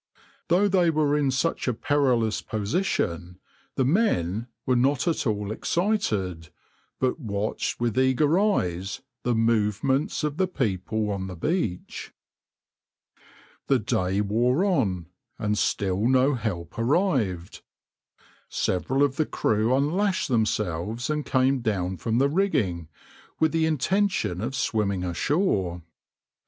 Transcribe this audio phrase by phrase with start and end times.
[0.47, 3.37] Though they were in such a perilous position,
[3.75, 6.49] the men were not at all excited,
[6.99, 12.13] but watched with eager eyes the movements of the people on the beach.\par
[13.67, 15.05] The day wore on,
[15.37, 17.61] and still no help arrived.
[18.49, 22.87] Several of the crew unlashed themselves and came down from the rigging,
[23.39, 25.83] with the intention of swimming ashore.